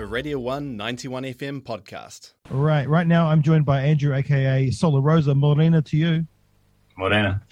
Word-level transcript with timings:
a 0.00 0.06
Radio 0.06 0.38
1 0.38 0.78
91 0.78 1.24
FM 1.24 1.62
podcast. 1.62 2.32
Right, 2.48 2.88
right 2.88 3.06
now 3.06 3.26
I'm 3.26 3.42
joined 3.42 3.66
by 3.66 3.82
Andrew, 3.82 4.14
aka 4.14 4.70
Sola 4.70 4.98
Rosa. 4.98 5.34
Morena 5.34 5.82
to 5.82 5.96
you. 5.96 6.26
Morena. 6.96 7.42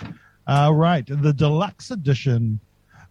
Uh, 0.46 0.72
right, 0.74 1.04
the 1.06 1.32
deluxe 1.34 1.90
edition 1.90 2.58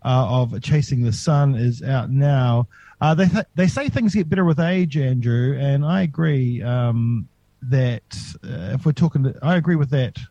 uh, 0.04 0.28
of 0.28 0.60
Chasing 0.64 1.04
the 1.04 1.14
Sun 1.14 1.54
is 1.54 1.84
out 1.84 2.10
now. 2.10 2.68
Uh, 3.00 3.14
they 3.14 3.28
th- 3.28 3.46
they 3.54 3.68
say 3.68 3.90
things 3.90 4.16
get 4.16 4.28
better 4.28 4.44
with 4.44 4.60
age, 4.60 4.98
Andrew, 4.98 5.56
and 5.60 5.86
I 5.86 6.02
agree 6.02 6.64
um, 6.64 7.30
that 7.62 8.02
uh, 8.44 8.74
if 8.74 8.88
we're 8.88 8.92
talking, 8.92 9.32
I 9.44 9.56
agree 9.58 9.76
with 9.76 9.92
that. 9.92 10.18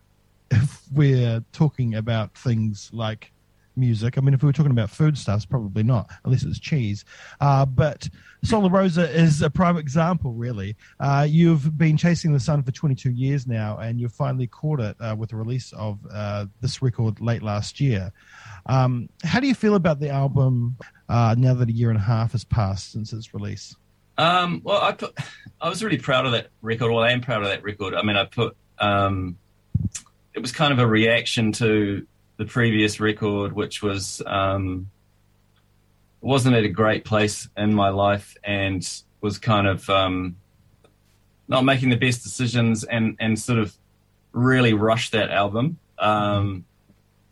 If 0.49 0.81
we're 0.93 1.43
talking 1.51 1.95
about 1.95 2.33
things 2.37 2.89
like 2.93 3.33
music, 3.77 4.17
I 4.17 4.21
mean, 4.21 4.33
if 4.33 4.41
we 4.41 4.47
were 4.47 4.53
talking 4.53 4.71
about 4.71 4.89
foodstuffs, 4.89 5.45
probably 5.45 5.83
not, 5.83 6.09
unless 6.25 6.43
it's 6.43 6.59
cheese. 6.59 7.05
Uh, 7.39 7.65
but 7.65 8.09
Sola 8.43 8.69
Rosa 8.69 9.09
is 9.09 9.41
a 9.41 9.49
prime 9.49 9.77
example, 9.77 10.33
really. 10.33 10.75
Uh, 10.99 11.25
you've 11.27 11.77
been 11.77 11.97
chasing 11.97 12.33
the 12.33 12.39
sun 12.39 12.63
for 12.63 12.71
22 12.71 13.11
years 13.11 13.47
now, 13.47 13.77
and 13.77 13.99
you've 13.99 14.13
finally 14.13 14.47
caught 14.47 14.79
it 14.79 14.95
uh, 14.99 15.15
with 15.17 15.29
the 15.29 15.35
release 15.35 15.71
of 15.73 15.99
uh, 16.11 16.45
this 16.61 16.81
record 16.81 17.19
late 17.21 17.43
last 17.43 17.79
year. 17.79 18.11
Um, 18.65 19.09
how 19.23 19.39
do 19.39 19.47
you 19.47 19.55
feel 19.55 19.75
about 19.75 19.99
the 19.99 20.09
album 20.09 20.77
uh, 21.09 21.35
now 21.37 21.53
that 21.53 21.69
a 21.69 21.71
year 21.71 21.89
and 21.89 21.97
a 21.97 22.03
half 22.03 22.33
has 22.33 22.43
passed 22.43 22.91
since 22.91 23.13
its 23.13 23.33
release? 23.33 23.75
Um, 24.17 24.61
well, 24.63 24.81
I 24.81 24.91
put, 24.93 25.17
I 25.61 25.69
was 25.69 25.83
really 25.83 25.97
proud 25.97 26.25
of 26.25 26.31
that 26.33 26.47
record. 26.61 26.91
Well, 26.91 27.03
I 27.03 27.11
am 27.11 27.21
proud 27.21 27.41
of 27.41 27.49
that 27.49 27.63
record. 27.63 27.93
I 27.93 28.01
mean, 28.01 28.17
I 28.17 28.25
put, 28.25 28.55
um, 28.79 29.37
it 30.33 30.39
was 30.39 30.51
kind 30.51 30.71
of 30.71 30.79
a 30.79 30.87
reaction 30.87 31.51
to 31.53 32.05
the 32.37 32.45
previous 32.45 32.99
record, 32.99 33.53
which 33.53 33.81
was, 33.81 34.21
um, 34.25 34.89
wasn't 36.21 36.55
at 36.55 36.63
a 36.63 36.69
great 36.69 37.05
place 37.05 37.47
in 37.57 37.73
my 37.73 37.89
life 37.89 38.35
and 38.43 38.87
was 39.21 39.37
kind 39.37 39.67
of, 39.67 39.89
um, 39.89 40.35
not 41.47 41.63
making 41.63 41.89
the 41.89 41.97
best 41.97 42.23
decisions 42.23 42.83
and, 42.83 43.15
and 43.19 43.39
sort 43.39 43.59
of 43.59 43.75
really 44.33 44.73
rushed 44.73 45.11
that 45.13 45.31
album. 45.31 45.79
Um, 45.97 46.65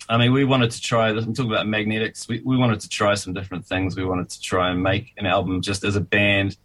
I 0.07 0.17
mean, 0.17 0.33
we 0.33 0.45
wanted 0.45 0.71
to 0.71 0.81
try. 0.81 1.09
I'm 1.09 1.33
talking 1.33 1.51
about 1.51 1.67
magnetics. 1.67 2.27
We, 2.27 2.41
we 2.41 2.57
wanted 2.57 2.79
to 2.81 2.89
try 2.89 3.15
some 3.15 3.33
different 3.33 3.65
things. 3.65 3.95
We 3.95 4.05
wanted 4.05 4.29
to 4.29 4.41
try 4.41 4.69
and 4.69 4.83
make 4.83 5.13
an 5.17 5.25
album 5.25 5.61
just 5.61 5.83
as 5.83 5.95
a 5.95 6.01
band, 6.01 6.57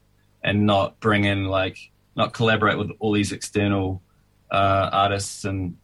and 0.42 0.66
not 0.66 1.00
bring 1.00 1.24
in 1.24 1.46
like 1.46 1.90
not 2.16 2.32
collaborate 2.32 2.78
with 2.78 2.90
all 2.98 3.12
these 3.12 3.32
external 3.32 4.02
uh, 4.50 4.90
artists 4.92 5.44
and 5.44 5.76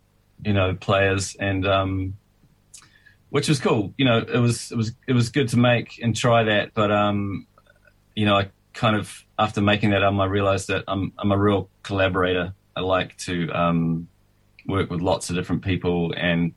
you 0.44 0.52
know 0.52 0.74
players, 0.74 1.34
and 1.36 1.66
um, 1.66 2.16
which 3.30 3.48
was 3.48 3.60
cool. 3.60 3.92
You 3.96 4.04
know, 4.04 4.18
it 4.18 4.38
was 4.38 4.70
it 4.72 4.76
was 4.76 4.92
it 5.06 5.12
was 5.12 5.30
good 5.30 5.48
to 5.50 5.58
make 5.58 6.00
and 6.02 6.14
try 6.14 6.44
that. 6.44 6.74
But 6.74 6.90
um, 6.90 7.46
you 8.14 8.26
know, 8.26 8.36
I 8.36 8.50
kind 8.72 8.96
of 8.96 9.24
after 9.38 9.60
making 9.60 9.90
that 9.90 10.02
album, 10.02 10.20
I 10.20 10.26
realized 10.26 10.68
that 10.68 10.84
I'm 10.88 11.12
I'm 11.18 11.32
a 11.32 11.38
real 11.38 11.68
collaborator. 11.82 12.54
I 12.74 12.80
like 12.80 13.16
to 13.18 13.50
um, 13.52 14.08
work 14.66 14.90
with 14.90 15.00
lots 15.00 15.30
of 15.30 15.36
different 15.36 15.62
people 15.62 16.12
and 16.16 16.52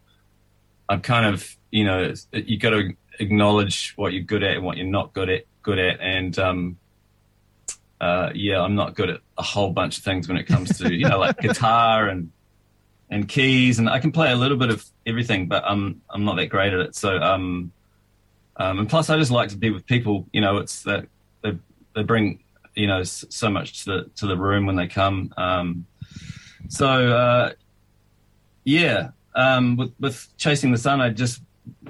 I'm 0.90 1.02
kind 1.02 1.26
of, 1.28 1.56
you 1.72 1.86
know, 1.86 2.14
you 2.34 2.58
got 2.58 2.72
to 2.72 2.94
acknowledge 3.20 3.94
what 3.96 4.12
you're 4.12 4.24
good 4.24 4.44
at 4.44 4.58
and 4.58 4.66
what 4.66 4.76
you're 4.78 4.88
not 4.88 5.14
good 5.14 5.30
at, 5.30 5.44
good 5.62 5.78
at, 5.78 6.00
and 6.02 6.38
um, 6.40 6.78
uh, 8.02 8.32
yeah, 8.34 8.60
I'm 8.60 8.76
not 8.76 8.96
good 8.96 9.12
at 9.12 9.20
a 9.38 9.44
whole 9.44 9.70
bunch 9.70 10.00
of 10.00 10.04
things 10.04 10.28
when 10.28 10.38
it 10.38 10.48
comes 10.48 10.80
to, 10.80 10.92
you 10.92 11.08
know, 11.08 11.20
like 11.20 11.38
guitar 11.42 12.10
and 12.10 12.32
and 13.10 13.28
keys, 13.28 13.80
and 13.80 13.90
I 13.90 14.00
can 14.00 14.12
play 14.12 14.32
a 14.32 14.36
little 14.36 14.58
bit 14.58 14.70
of 14.70 14.86
everything, 15.06 15.48
but 15.48 15.64
I'm 15.66 16.02
I'm 16.10 16.26
not 16.26 16.38
that 16.38 16.48
great 16.48 16.74
at 16.74 16.80
it. 16.80 16.96
So, 16.96 17.18
um, 17.18 17.72
um, 18.58 18.80
and 18.80 18.90
plus, 18.90 19.10
I 19.10 19.18
just 19.18 19.32
like 19.32 19.50
to 19.50 19.58
be 19.58 19.70
with 19.70 19.86
people. 19.86 20.28
You 20.32 20.42
know, 20.42 20.58
it's 20.58 20.84
that 20.84 21.08
they 21.42 21.58
they 21.96 22.04
bring 22.04 22.44
you 22.76 22.88
know 22.88 23.04
so 23.04 23.50
much 23.50 23.84
to 23.84 23.92
the 23.92 24.10
to 24.18 24.28
the 24.28 24.38
room 24.38 24.66
when 24.66 24.76
they 24.76 24.88
come. 24.88 25.34
Um, 25.38 25.86
so 26.68 26.88
uh, 26.88 27.54
yeah, 28.64 29.10
um, 29.36 29.78
with, 29.78 29.94
with 30.00 30.28
chasing 30.38 30.72
the 30.72 30.78
sun, 30.78 31.02
I 31.02 31.10
just 31.10 31.42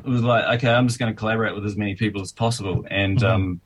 was 0.06 0.24
like, 0.24 0.46
okay, 0.58 0.72
I'm 0.72 0.88
just 0.88 1.00
going 1.00 1.12
to 1.12 1.18
collaborate 1.18 1.56
with 1.56 1.66
as 1.66 1.76
many 1.76 1.96
people 1.96 2.22
as 2.22 2.32
possible 2.32 2.86
and 2.90 3.20
mm-hmm. 3.20 3.26
um, 3.26 3.62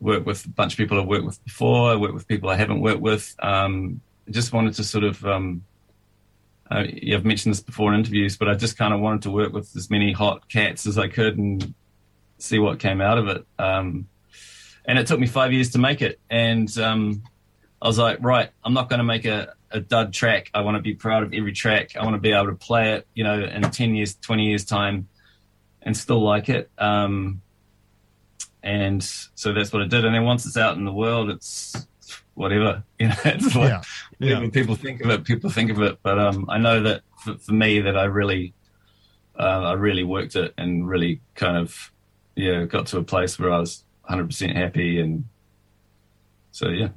work 0.00 0.26
with 0.26 0.44
a 0.44 0.48
bunch 0.48 0.74
of 0.74 0.78
people 0.78 1.00
I've 1.00 1.06
worked 1.06 1.24
with 1.24 1.42
before, 1.44 1.90
I 1.90 1.96
work 1.96 2.12
with 2.12 2.26
people 2.26 2.48
I 2.50 2.56
haven't 2.56 2.80
worked 2.80 3.00
with. 3.00 3.34
Um, 3.40 4.00
just 4.30 4.52
wanted 4.52 4.74
to 4.74 4.84
sort 4.84 5.04
of, 5.04 5.24
um, 5.24 5.64
uh, 6.70 6.84
I've 7.12 7.24
mentioned 7.24 7.54
this 7.54 7.60
before 7.60 7.92
in 7.92 7.98
interviews, 7.98 8.36
but 8.36 8.48
I 8.48 8.54
just 8.54 8.78
kind 8.78 8.94
of 8.94 9.00
wanted 9.00 9.22
to 9.22 9.30
work 9.30 9.52
with 9.52 9.74
as 9.76 9.90
many 9.90 10.12
hot 10.12 10.48
cats 10.48 10.86
as 10.86 10.98
I 10.98 11.08
could 11.08 11.36
and 11.36 11.74
see 12.38 12.58
what 12.58 12.78
came 12.78 13.00
out 13.00 13.18
of 13.18 13.28
it. 13.28 13.44
Um, 13.58 14.08
and 14.84 14.98
it 14.98 15.06
took 15.06 15.18
me 15.18 15.26
five 15.26 15.52
years 15.52 15.70
to 15.70 15.78
make 15.78 16.00
it. 16.00 16.20
And 16.30 16.76
um, 16.78 17.22
I 17.82 17.88
was 17.88 17.98
like, 17.98 18.18
right, 18.20 18.50
I'm 18.64 18.72
not 18.72 18.88
going 18.88 18.98
to 18.98 19.04
make 19.04 19.24
a, 19.24 19.54
a 19.70 19.80
dud 19.80 20.12
track. 20.12 20.50
I 20.54 20.60
want 20.62 20.76
to 20.76 20.82
be 20.82 20.94
proud 20.94 21.22
of 21.22 21.34
every 21.34 21.52
track. 21.52 21.96
I 21.96 22.04
want 22.04 22.14
to 22.14 22.20
be 22.20 22.32
able 22.32 22.46
to 22.46 22.54
play 22.54 22.94
it, 22.94 23.06
you 23.14 23.24
know, 23.24 23.42
in 23.42 23.62
10 23.62 23.94
years, 23.94 24.14
20 24.16 24.44
years 24.44 24.64
time 24.64 25.08
and 25.82 25.96
still 25.96 26.22
like 26.22 26.48
it. 26.48 26.70
Um, 26.78 27.42
and 28.62 29.02
so 29.02 29.52
that's 29.52 29.72
what 29.72 29.82
I 29.82 29.86
did. 29.86 30.04
And 30.04 30.14
then 30.14 30.24
once 30.24 30.46
it's 30.46 30.56
out 30.56 30.76
in 30.76 30.84
the 30.84 30.92
world, 30.92 31.30
it's 31.30 31.86
whatever, 32.34 32.84
you 32.98 33.08
know, 33.08 33.14
it's 33.24 33.54
like, 33.54 33.68
yeah. 33.68 33.82
Yeah. 34.18 34.38
when 34.40 34.50
people 34.50 34.74
think 34.74 35.02
of 35.02 35.10
it, 35.10 35.24
people 35.24 35.50
think 35.50 35.70
of 35.70 35.80
it. 35.82 35.98
But, 36.02 36.18
um, 36.18 36.46
I 36.48 36.58
know 36.58 36.82
that 36.82 37.02
for, 37.18 37.36
for 37.38 37.52
me 37.52 37.80
that 37.80 37.96
I 37.96 38.04
really, 38.04 38.54
uh, 39.38 39.42
I 39.42 39.72
really 39.72 40.04
worked 40.04 40.36
it 40.36 40.54
and 40.58 40.88
really 40.88 41.20
kind 41.34 41.56
of, 41.56 41.92
yeah, 42.36 42.64
got 42.64 42.86
to 42.88 42.98
a 42.98 43.02
place 43.02 43.38
where 43.38 43.52
I 43.52 43.58
was 43.58 43.84
100% 44.08 44.54
happy. 44.54 45.00
And 45.00 45.24
so, 46.52 46.68
yeah. 46.68 46.88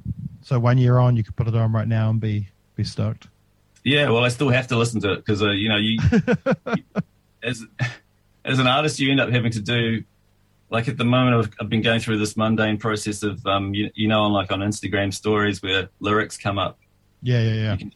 So 0.42 0.58
one 0.58 0.78
year 0.78 0.98
on, 0.98 1.16
you 1.16 1.24
could 1.24 1.36
put 1.36 1.48
it 1.48 1.54
on 1.54 1.72
right 1.72 1.88
now 1.88 2.10
and 2.10 2.20
be 2.20 2.48
be 2.76 2.84
stoked. 2.84 3.28
Yeah, 3.82 4.10
well, 4.10 4.24
I 4.24 4.28
still 4.28 4.48
have 4.48 4.66
to 4.68 4.76
listen 4.76 5.00
to 5.02 5.12
it 5.12 5.16
because 5.16 5.42
uh, 5.42 5.50
you 5.50 5.68
know 5.68 5.76
you, 5.76 5.98
you, 6.76 6.84
as 7.42 7.64
as 8.44 8.58
an 8.58 8.66
artist, 8.66 8.98
you 8.98 9.10
end 9.10 9.20
up 9.20 9.30
having 9.30 9.52
to 9.52 9.60
do 9.60 10.04
like 10.74 10.88
at 10.88 10.98
the 10.98 11.04
moment 11.04 11.36
I've, 11.36 11.52
I've 11.60 11.68
been 11.70 11.82
going 11.82 12.00
through 12.00 12.18
this 12.18 12.36
mundane 12.36 12.78
process 12.78 13.22
of 13.22 13.46
um, 13.46 13.72
you, 13.74 13.92
you, 13.94 14.08
know 14.08 14.22
on 14.22 14.32
like 14.32 14.50
on 14.50 14.58
Instagram 14.58 15.14
stories 15.14 15.62
where 15.62 15.88
lyrics 16.00 16.36
come 16.36 16.58
up. 16.58 16.80
Yeah, 17.22 17.40
yeah, 17.40 17.54
yeah. 17.54 17.76
Can, 17.76 17.94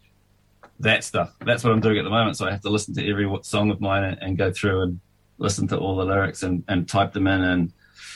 that 0.78 1.02
stuff. 1.02 1.34
That's 1.44 1.64
what 1.64 1.72
I'm 1.72 1.80
doing 1.80 1.98
at 1.98 2.04
the 2.04 2.10
moment. 2.10 2.36
So 2.36 2.46
I 2.46 2.52
have 2.52 2.60
to 2.60 2.70
listen 2.70 2.94
to 2.94 3.10
every 3.10 3.28
song 3.42 3.72
of 3.72 3.80
mine 3.80 4.04
and, 4.04 4.22
and 4.22 4.38
go 4.38 4.52
through 4.52 4.82
and 4.82 5.00
listen 5.38 5.66
to 5.68 5.76
all 5.76 5.96
the 5.96 6.04
lyrics 6.04 6.44
and, 6.44 6.62
and 6.68 6.88
type 6.88 7.12
them 7.12 7.26
in 7.26 7.42
and 7.42 7.72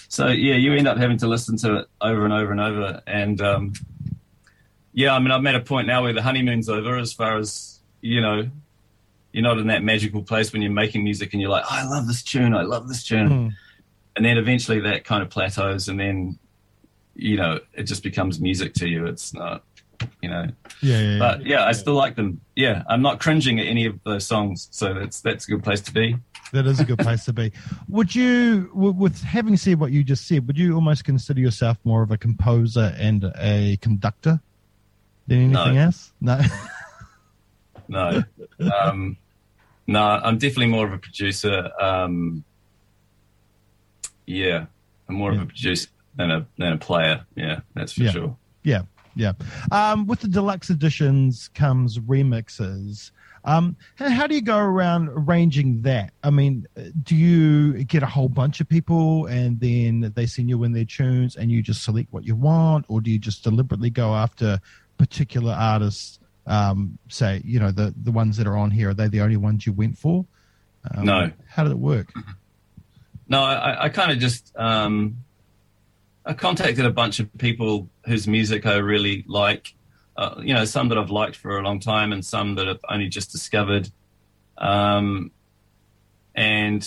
so 0.09 0.27
yeah, 0.29 0.57
you 0.57 0.75
end 0.75 0.87
up 0.87 0.99
having 0.99 1.17
to 1.19 1.27
listen 1.27 1.57
to 1.57 1.77
it 1.79 1.89
over 2.03 2.25
and 2.25 2.35
over 2.35 2.53
and 2.53 2.61
over. 2.61 3.01
And 3.07 3.41
um, 3.41 3.73
yeah, 4.93 5.15
I 5.15 5.19
mean, 5.19 5.31
I'm 5.31 5.47
at 5.47 5.55
a 5.55 5.61
point 5.61 5.87
now 5.87 6.03
where 6.03 6.13
the 6.13 6.21
honeymoon's 6.21 6.69
over 6.69 6.99
as 6.99 7.15
far 7.15 7.39
as, 7.39 7.81
you 8.03 8.21
know, 8.21 8.47
you're 9.33 9.43
not 9.43 9.57
in 9.57 9.69
that 9.69 9.83
magical 9.83 10.23
place 10.23 10.53
when 10.53 10.61
you're 10.61 10.71
making 10.71 11.03
music 11.03 11.33
and 11.33 11.41
you're 11.41 11.51
like, 11.51 11.65
oh, 11.65 11.71
I 11.71 11.89
love 11.89 12.07
this 12.07 12.23
tune, 12.23 12.55
I 12.55 12.61
love 12.61 12.89
this 12.89 13.03
tune. 13.03 13.29
Mm. 13.29 13.53
And 14.17 14.25
then 14.25 14.39
eventually 14.39 14.81
that 14.81 15.05
kind 15.05 15.23
of 15.23 15.31
plateaus 15.31 15.89
and 15.89 15.99
then, 15.99 16.39
you 17.15 17.37
know, 17.37 17.61
it 17.73 17.85
just 17.85 18.03
becomes 18.03 18.41
music 18.41 18.75
to 18.75 18.89
you. 18.89 19.07
It's 19.07 19.33
not, 19.33 19.65
you 20.21 20.29
know. 20.29 20.47
Yeah, 20.81 21.01
yeah, 21.01 21.19
But 21.19 21.47
yeah, 21.47 21.61
yeah, 21.61 21.67
I 21.67 21.73
still 21.73 21.95
like 21.95 22.17
them. 22.17 22.41
Yeah, 22.55 22.83
I'm 22.89 23.03
not 23.03 23.21
cringing 23.21 23.59
at 23.61 23.67
any 23.67 23.87
of 23.87 24.03
those 24.05 24.27
songs. 24.27 24.69
So 24.71 24.93
that's, 24.95 25.21
that's 25.21 25.49
a 25.49 25.53
good 25.53 25.65
place 25.65 25.81
to 25.83 25.93
be. 25.93 26.17
That 26.53 26.67
is 26.67 26.81
a 26.81 26.85
good 26.85 26.99
place 26.99 27.25
to 27.25 27.33
be. 27.33 27.53
Would 27.89 28.15
you, 28.15 28.71
with 28.75 29.23
having 29.23 29.57
said 29.57 29.81
what 29.81 29.91
you 29.91 30.05
just 30.05 30.29
said, 30.29 30.47
would 30.47 30.59
you 30.59 30.75
almost 30.75 31.05
consider 31.05 31.41
yourself 31.41 31.79
more 31.85 32.03
of 32.03 32.11
a 32.11 32.19
composer 32.19 32.95
and 32.99 33.33
a 33.39 33.79
conductor? 33.79 34.41
Than 35.29 35.39
anything 35.39 35.75
no. 35.75 35.81
else? 35.81 36.13
No. 36.21 36.41
no. 37.89 38.23
Um, 38.83 39.17
no, 39.87 40.03
I'm 40.03 40.39
definitely 40.39 40.67
more 40.67 40.87
of 40.87 40.93
a 40.93 40.99
producer. 40.99 41.71
Um, 41.81 42.45
yeah, 44.27 44.67
I'm 45.09 45.15
more 45.17 45.33
yeah. 45.33 45.39
of 45.39 45.45
a 45.45 45.47
producer 45.47 45.89
than 46.17 46.31
a 46.31 46.47
than 46.59 46.73
a 46.73 46.79
player. 46.79 47.25
Yeah, 47.35 47.61
that's 47.75 47.93
for 47.93 48.03
yeah. 48.03 48.11
sure. 48.11 48.37
Yeah, 48.63 48.83
yeah. 49.15 49.33
Um, 49.71 50.07
with 50.07 50.21
the 50.21 50.29
deluxe 50.29 50.71
editions 50.71 51.51
comes 51.55 51.99
remixes. 51.99 53.11
Um, 53.45 53.77
how 53.97 54.29
do 54.29 54.37
you 54.37 54.43
go 54.43 54.57
around 54.57 55.09
arranging 55.09 55.83
that? 55.83 56.13
I 56.23 56.31
mean, 56.31 56.65
do 57.03 57.17
you 57.17 57.83
get 57.85 58.05
a 58.05 58.07
whole 58.07 58.29
bunch 58.29 58.61
of 58.61 58.69
people 58.69 59.27
and 59.27 59.59
then 59.59 60.13
they 60.15 60.27
send 60.27 60.49
you 60.49 60.63
in 60.63 60.73
their 60.73 60.85
tunes 60.85 61.35
and 61.35 61.51
you 61.51 61.61
just 61.61 61.83
select 61.83 62.13
what 62.13 62.25
you 62.25 62.37
want, 62.37 62.85
or 62.89 63.01
do 63.01 63.11
you 63.11 63.19
just 63.19 63.43
deliberately 63.43 63.91
go 63.91 64.15
after 64.15 64.61
particular 64.97 65.53
artists 65.53 66.21
um, 66.47 66.99
say, 67.09 67.41
you 67.45 67.59
know, 67.59 67.71
the 67.71 67.95
the 68.03 68.13
ones 68.13 68.37
that 68.37 68.47
are 68.47 68.57
on 68.57 68.71
here, 68.71 68.91
are 68.91 68.95
they 68.95 69.09
the 69.09 69.21
only 69.21 69.37
ones 69.37 69.67
you 69.67 69.73
went 69.73 69.99
for? 69.99 70.25
Um, 70.95 71.05
no. 71.05 71.31
How 71.49 71.65
did 71.65 71.73
it 71.73 71.79
work? 71.79 72.13
No, 73.33 73.43
I, 73.43 73.85
I 73.85 73.89
kind 73.89 74.13
of 74.13 74.19
just 74.19 74.53
um, 74.57 75.17
I 76.27 76.35
contacted 76.35 76.85
a 76.85 76.91
bunch 76.91 77.19
of 77.19 77.27
people 77.39 77.89
whose 78.05 78.29
music 78.29 78.67
I 78.67 78.77
really 78.77 79.25
like. 79.27 79.73
Uh, 80.19 80.35
you 80.43 80.53
know, 80.53 80.67
some 80.67 80.91
that 80.91 80.99
I've 80.99 81.11
liked 81.11 81.37
for 81.37 81.59
a 81.59 81.63
long 81.63 81.81
time, 81.81 82.13
and 82.13 82.23
some 82.23 82.57
that 82.57 82.69
I've 82.69 82.85
only 82.91 83.09
just 83.09 83.33
discovered. 83.33 83.89
Um, 84.59 85.31
and 86.35 86.87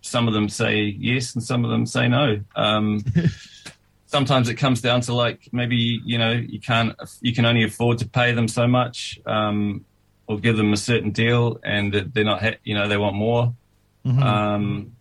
some 0.00 0.26
of 0.28 0.32
them 0.32 0.48
say 0.48 0.80
yes, 0.98 1.34
and 1.34 1.44
some 1.44 1.62
of 1.62 1.70
them 1.70 1.84
say 1.84 2.08
no. 2.08 2.40
Um, 2.56 3.04
sometimes 4.06 4.48
it 4.48 4.54
comes 4.54 4.80
down 4.80 5.02
to 5.02 5.12
like 5.12 5.46
maybe 5.52 6.00
you 6.06 6.16
know 6.16 6.32
you 6.32 6.58
can't 6.60 6.94
you 7.20 7.34
can 7.34 7.44
only 7.44 7.64
afford 7.64 7.98
to 7.98 8.08
pay 8.08 8.32
them 8.32 8.48
so 8.48 8.66
much 8.66 9.20
um, 9.26 9.84
or 10.26 10.38
give 10.38 10.56
them 10.56 10.72
a 10.72 10.76
certain 10.78 11.10
deal 11.10 11.58
and 11.64 11.92
they're 12.14 12.24
not 12.24 12.42
ha- 12.42 12.58
you 12.64 12.74
know 12.74 12.88
they 12.88 12.96
want 12.96 13.14
more 13.14 13.54
Mhm. 14.04 14.20
um, 14.20 14.96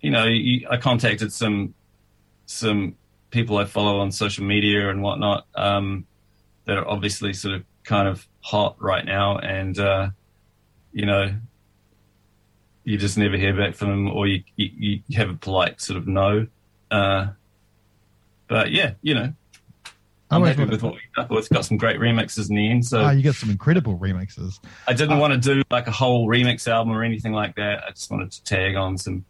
you 0.00 0.10
know 0.10 0.24
you, 0.26 0.66
i 0.70 0.76
contacted 0.76 1.32
some 1.32 1.74
some 2.46 2.94
people 3.30 3.58
i 3.58 3.64
follow 3.64 4.00
on 4.00 4.10
social 4.10 4.44
media 4.44 4.90
and 4.90 5.02
whatnot 5.02 5.46
um, 5.54 6.06
that 6.64 6.76
are 6.76 6.88
obviously 6.88 7.32
sort 7.32 7.54
of 7.54 7.64
kind 7.84 8.08
of 8.08 8.26
hot 8.40 8.76
right 8.80 9.04
now 9.04 9.38
and 9.38 9.78
uh, 9.78 10.08
you 10.92 11.06
know 11.06 11.34
you 12.84 12.96
just 12.96 13.18
never 13.18 13.36
hear 13.36 13.56
back 13.56 13.74
from 13.74 13.88
them 13.88 14.08
or 14.08 14.26
you, 14.26 14.42
you, 14.56 15.00
you 15.06 15.16
have 15.16 15.30
a 15.30 15.34
polite 15.34 15.80
sort 15.80 15.96
of 15.96 16.08
no 16.08 16.46
uh, 16.90 17.28
but 18.50 18.72
yeah, 18.72 18.94
you 19.00 19.14
know, 19.14 19.32
I 20.30 20.36
I'm 20.36 20.44
happy 20.44 20.64
with 20.64 20.82
what 20.82 20.94
we've 20.94 21.02
done. 21.16 21.26
It's 21.38 21.48
got 21.48 21.64
some 21.64 21.76
great 21.76 22.00
remixes 22.00 22.50
in 22.50 22.56
the 22.56 22.68
end. 22.68 22.84
So 22.84 23.00
Ah, 23.00 23.10
you 23.10 23.22
got 23.22 23.36
some 23.36 23.48
incredible 23.48 23.96
remixes. 23.96 24.58
I 24.88 24.92
didn't 24.92 25.16
uh, 25.16 25.20
want 25.20 25.32
to 25.32 25.54
do 25.54 25.62
like 25.70 25.86
a 25.86 25.92
whole 25.92 26.26
remix 26.26 26.66
album 26.66 26.92
or 26.92 27.04
anything 27.04 27.32
like 27.32 27.54
that. 27.56 27.84
I 27.86 27.90
just 27.90 28.10
wanted 28.10 28.32
to 28.32 28.42
tag 28.42 28.74
on 28.74 28.98
some 28.98 29.24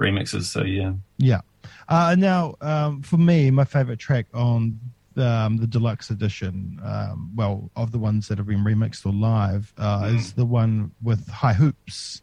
remixes. 0.00 0.44
So 0.44 0.64
yeah, 0.64 0.92
Yeah. 1.18 1.40
Uh, 1.88 2.14
now, 2.18 2.54
um, 2.60 3.02
for 3.02 3.18
me, 3.18 3.50
my 3.50 3.64
favorite 3.64 3.98
track 3.98 4.26
on 4.32 4.78
um, 5.16 5.56
the 5.58 5.66
deluxe 5.66 6.10
edition, 6.10 6.78
um, 6.84 7.32
well, 7.34 7.70
of 7.76 7.92
the 7.92 7.98
ones 7.98 8.28
that 8.28 8.38
have 8.38 8.46
been 8.46 8.64
remixed 8.64 9.04
or 9.04 9.12
live, 9.12 9.72
uh, 9.76 10.02
Mm. 10.04 10.14
is 10.14 10.32
the 10.32 10.46
one 10.46 10.92
with 11.02 11.28
High 11.28 11.52
Hoops. 11.54 12.22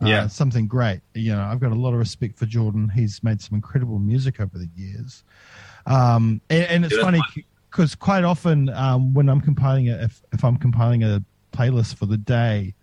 Uh, 0.00 0.06
Yeah. 0.06 0.26
something 0.28 0.66
great. 0.66 1.00
You 1.14 1.32
know, 1.34 1.42
I've 1.42 1.60
got 1.60 1.72
a 1.72 1.74
lot 1.74 1.92
of 1.92 1.98
respect 1.98 2.38
for 2.38 2.46
Jordan. 2.46 2.88
He's 2.88 3.22
made 3.22 3.40
some 3.42 3.54
incredible 3.56 3.98
music 3.98 4.40
over 4.40 4.56
the 4.56 4.70
years. 4.74 5.24
Um, 5.86 6.40
and, 6.48 6.64
and 6.64 6.84
it's 6.84 6.96
Yeah, 6.96 7.02
funny 7.02 7.22
because 7.70 7.94
quite 7.94 8.24
often 8.24 8.68
um, 8.70 9.12
when 9.14 9.28
I'm 9.28 9.40
compiling 9.40 9.88
a, 9.90 9.96
if, 10.04 10.22
if 10.32 10.44
I'm 10.44 10.56
compiling 10.56 11.02
a 11.04 11.22
playlist 11.52 11.96
for 11.96 12.06
the 12.06 12.16
day, 12.18 12.74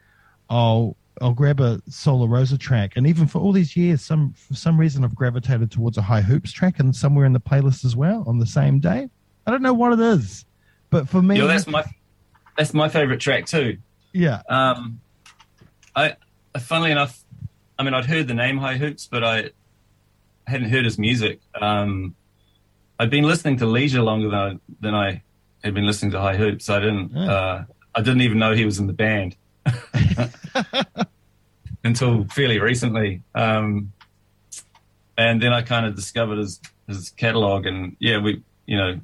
I'll 0.50 0.96
I'll 1.22 1.34
grab 1.34 1.60
a 1.60 1.81
Sola 1.90 2.28
Rosa 2.28 2.58
track, 2.58 2.94
and 2.96 3.08
even 3.08 3.28
for 3.28 3.40
all 3.40 3.52
these 3.52 3.75
years, 3.75 4.02
some 4.04 4.34
for 4.34 4.54
some 4.54 4.80
reason 4.80 5.04
I've 5.04 5.16
gravitated 5.16 5.72
towards 5.72 5.98
a 5.98 6.02
High 6.02 6.22
Hoops 6.22 6.52
track, 6.52 6.80
and 6.80 6.96
somewhere 6.96 7.25
in 7.25 7.34
the 7.34 7.40
playlist 7.40 7.86
as 7.86 7.96
well 7.96 8.24
on 8.28 8.40
the 8.40 8.46
same 8.46 8.80
day. 8.80 9.10
I 9.46 9.52
don't 9.52 9.62
know 9.62 9.74
what 9.74 9.94
it 9.94 10.00
is, 10.00 10.46
but 10.90 11.08
for 11.08 11.22
me, 11.22 11.38
yeah, 11.38 11.46
that's 11.48 11.68
my 11.68 11.84
that's 12.58 12.74
my 12.74 12.90
favorite 12.90 13.19
track 13.19 13.46
too. 13.46 13.78
yeah, 14.14 14.42
Um, 14.50 15.00
I 15.96 16.16
funnily 16.60 16.92
enough, 16.92 17.24
I 17.78 17.84
mean, 17.84 17.94
I'd 17.94 18.06
heard 18.06 18.28
the 18.28 18.34
name 18.34 18.58
High 18.58 18.78
Hoops, 18.78 19.08
but 19.08 19.24
I 19.24 19.52
hadn't 20.48 20.69
heard 20.69 20.86
his 20.86 20.98
music. 20.98 21.40
Um, 21.60 22.16
I'd 23.00 23.10
been 23.12 23.25
listening 23.25 23.58
to 23.58 23.66
Leisure 23.68 24.02
longer 24.02 24.30
than 24.30 24.40
I, 24.40 24.60
than 24.80 24.96
I 24.96 25.22
had 25.64 25.74
been 25.74 25.86
listening 25.86 26.12
to 26.12 26.19
High 26.19 26.36
Hoops. 26.36 26.69
I 26.69 26.80
didn't. 26.80 27.12
Yeah. 27.12 27.31
Uh, 27.31 27.64
I 27.96 28.02
didn't 28.02 28.22
even 28.22 28.38
know 28.40 28.54
he 28.54 28.66
was 28.66 28.78
in 28.80 28.86
the 28.88 28.94
band 28.94 29.36
until 31.88 32.25
fairly 32.25 32.60
recently. 32.60 33.22
Um, 33.34 33.92
and 35.18 35.42
then 35.42 35.54
I 35.54 35.62
kind 35.63 35.86
of 35.86 35.95
discovered 35.95 36.38
his 36.38 36.60
his 36.88 37.10
catalog, 37.12 37.66
and 37.66 37.95
yeah, 38.00 38.19
we 38.19 38.44
you 38.66 38.78
know 38.78 39.00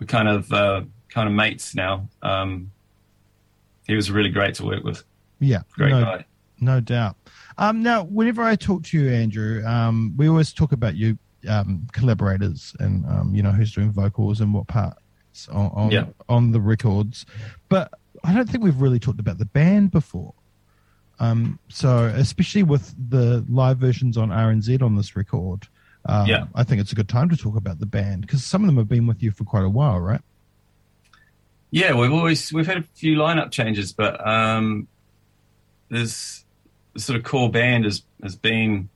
we're 0.00 0.06
kind 0.06 0.28
of 0.28 0.50
uh, 0.52 0.82
kind 1.10 1.28
of 1.28 1.34
mates 1.34 1.74
now. 1.74 2.08
Um, 2.22 2.70
he 3.86 3.94
was 3.94 4.10
really 4.10 4.30
great 4.30 4.54
to 4.54 4.64
work 4.64 4.82
with. 4.82 5.04
yeah, 5.40 5.60
Great 5.72 5.90
no, 5.90 6.00
guy. 6.02 6.24
no 6.60 6.80
doubt. 6.80 7.16
Um, 7.58 7.82
now, 7.82 8.04
whenever 8.04 8.42
I 8.42 8.56
talk 8.56 8.82
to 8.84 8.98
you, 8.98 9.10
Andrew, 9.12 9.62
um, 9.66 10.14
we 10.16 10.26
always 10.28 10.52
talk 10.52 10.72
about 10.72 10.94
you 10.96 11.18
um, 11.48 11.86
collaborators 11.92 12.74
and 12.80 13.04
um, 13.06 13.34
you 13.34 13.42
know 13.42 13.50
who's 13.52 13.72
doing 13.74 13.90
vocals 13.92 14.40
and 14.40 14.54
what 14.54 14.66
parts 14.68 15.48
on 15.52 15.70
on, 15.74 15.90
Yeah. 15.90 16.06
on 16.30 16.50
the 16.52 16.60
records, 16.60 17.26
but 17.68 17.92
I 18.24 18.32
don't 18.32 18.48
think 18.48 18.64
we've 18.64 18.80
really 18.80 18.98
talked 18.98 19.20
about 19.20 19.36
the 19.38 19.44
band 19.44 19.90
before. 19.90 20.32
Um, 21.20 21.58
so 21.68 22.06
especially 22.06 22.62
with 22.62 22.94
the 23.10 23.44
live 23.48 23.78
versions 23.78 24.16
on 24.16 24.30
RNZ 24.30 24.82
on 24.82 24.96
this 24.96 25.16
record, 25.16 25.68
um, 26.06 26.26
Yeah. 26.26 26.46
I 26.54 26.64
think 26.64 26.80
it's 26.80 26.92
a 26.92 26.94
good 26.94 27.08
time 27.08 27.28
to 27.30 27.36
talk 27.36 27.56
about 27.56 27.78
the 27.78 27.86
band 27.86 28.22
because 28.22 28.44
some 28.44 28.62
of 28.62 28.66
them 28.66 28.76
have 28.76 28.88
been 28.88 29.06
with 29.06 29.22
you 29.22 29.30
for 29.30 29.44
quite 29.44 29.64
a 29.64 29.68
while, 29.68 30.00
right? 30.00 30.20
Yeah, 31.70 31.94
we've 31.94 32.12
always 32.12 32.52
we've 32.52 32.66
had 32.66 32.76
a 32.78 32.82
few 32.94 33.16
lineup 33.16 33.50
changes, 33.50 33.92
but 33.92 34.24
um, 34.24 34.86
there's 35.88 36.44
the 36.92 37.00
sort 37.00 37.18
of 37.18 37.24
core 37.24 37.50
band 37.50 37.84
has 37.84 38.02
has 38.22 38.36
been 38.36 38.88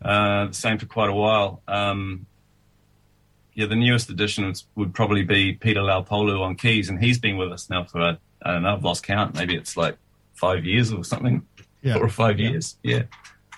uh, 0.00 0.46
the 0.46 0.54
same 0.54 0.78
for 0.78 0.86
quite 0.86 1.10
a 1.10 1.14
while. 1.14 1.60
Um, 1.66 2.26
yeah, 3.54 3.66
the 3.66 3.74
newest 3.74 4.08
addition 4.10 4.54
would 4.76 4.94
probably 4.94 5.24
be 5.24 5.54
Peter 5.54 5.80
Laupolu 5.80 6.40
on 6.40 6.54
keys, 6.54 6.88
and 6.88 7.02
he's 7.02 7.18
been 7.18 7.36
with 7.36 7.50
us 7.50 7.68
now 7.68 7.82
for 7.82 8.00
I 8.42 8.52
don't 8.52 8.62
know, 8.62 8.74
I've 8.74 8.84
lost 8.84 9.02
count. 9.02 9.34
Maybe 9.34 9.56
it's 9.56 9.76
like 9.76 9.96
five 10.38 10.64
years 10.64 10.92
or 10.92 11.02
something, 11.04 11.42
Yeah, 11.82 11.94
four 11.94 12.04
or 12.04 12.08
five 12.08 12.38
Yeah. 12.38 12.50
years. 12.50 12.76
Yeah. 12.82 13.02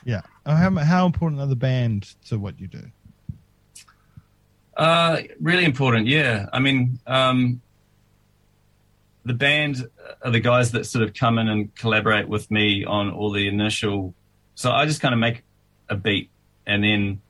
yeah. 0.05 0.23
Uh, 0.47 0.57
How 0.57 0.71
how 0.77 1.07
important 1.07 1.41
are 1.41 1.47
the 1.47 1.57
band 1.57 2.15
to 2.29 2.39
what 2.39 2.59
you 2.61 2.67
do? 2.69 2.85
Uh, 4.77 5.19
really 5.41 5.65
important, 5.65 6.07
yeah. 6.07 6.47
I 6.53 6.59
mean, 6.59 6.99
um, 7.07 7.61
the 9.25 9.35
band 9.35 9.87
are 10.23 10.31
the 10.31 10.41
guys 10.41 10.71
that 10.73 10.85
sort 10.87 11.05
of 11.05 11.13
come 11.13 11.39
in 11.39 11.49
and 11.49 11.75
collaborate 11.75 12.29
with 12.29 12.51
me 12.51 12.85
on 12.85 13.11
all 13.11 13.31
the 13.31 13.47
initial. 13.47 14.15
So 14.55 14.71
I 14.71 14.87
just 14.87 15.01
kind 15.03 15.13
of 15.13 15.21
make 15.21 15.43
a 15.91 15.97
beat 15.97 16.31
and 16.67 16.83
then 16.83 17.21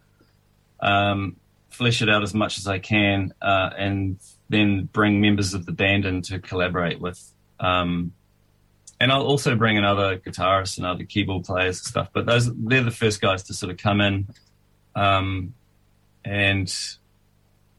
um, 0.81 1.37
flesh 1.70 2.02
it 2.02 2.08
out 2.08 2.23
as 2.23 2.35
much 2.35 2.58
as 2.58 2.67
I 2.69 2.79
can, 2.79 3.32
uh, 3.43 3.70
and 3.76 4.19
then 4.49 4.85
bring 4.93 5.20
members 5.20 5.52
of 5.55 5.67
the 5.67 5.73
band 5.73 6.05
in 6.05 6.23
to 6.23 6.38
collaborate 6.38 7.00
with. 7.00 7.20
Um, 7.58 8.12
and 9.00 9.11
I'll 9.11 9.23
also 9.23 9.55
bring 9.56 9.76
in 9.76 9.85
other 9.85 10.19
guitarists 10.19 10.76
and 10.76 10.87
other 10.87 11.05
keyboard 11.05 11.44
players 11.44 11.79
and 11.79 11.87
stuff. 11.87 12.08
But 12.12 12.26
those 12.26 12.55
they're 12.55 12.85
the 12.85 12.91
first 12.91 13.20
guys 13.20 13.43
to 13.44 13.55
sort 13.55 13.73
of 13.73 13.79
come 13.79 14.00
in, 14.02 14.29
um, 14.94 15.55
and 16.25 16.73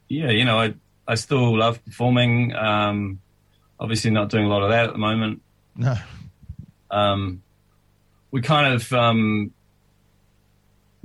yeah, 0.09 0.31
you 0.31 0.43
know, 0.45 0.59
I 0.59 0.73
I 1.07 1.15
still 1.15 1.57
love 1.57 1.83
performing. 1.85 2.53
Um, 2.55 3.19
obviously, 3.79 4.11
not 4.11 4.29
doing 4.29 4.45
a 4.45 4.49
lot 4.49 4.63
of 4.63 4.69
that 4.69 4.85
at 4.85 4.93
the 4.93 4.99
moment. 4.99 5.41
No, 5.75 5.95
Um, 6.89 7.43
we 8.31 8.41
kind 8.41 8.73
of 8.73 8.91
um, 8.91 9.51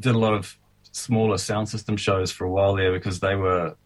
did 0.01 0.15
a 0.15 0.19
lot 0.19 0.35
of 0.35 0.57
smaller 0.93 1.39
sound 1.39 1.69
system 1.69 1.97
shows 1.97 2.33
for 2.33 2.45
a 2.45 2.51
while 2.51 2.75
there 2.75 2.93
because 2.93 3.20
they 3.20 3.35
were. 3.37 3.77